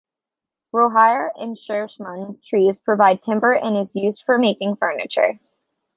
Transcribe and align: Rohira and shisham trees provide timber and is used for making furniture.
Rohira 0.73 1.29
and 1.35 1.55
shisham 1.55 2.41
trees 2.43 2.79
provide 2.79 3.21
timber 3.21 3.53
and 3.53 3.77
is 3.77 3.95
used 3.95 4.23
for 4.25 4.39
making 4.39 4.77
furniture. 4.77 5.39